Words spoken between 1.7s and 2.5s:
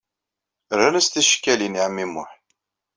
i ɛemmi Muḥ.